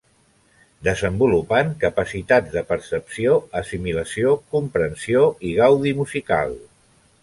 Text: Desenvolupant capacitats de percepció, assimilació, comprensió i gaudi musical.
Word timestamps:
Desenvolupant 0.87 1.69
capacitats 1.83 2.51
de 2.57 2.65
percepció, 2.73 3.37
assimilació, 3.63 4.35
comprensió 4.59 5.27
i 5.53 5.57
gaudi 5.63 5.99
musical. 6.05 6.61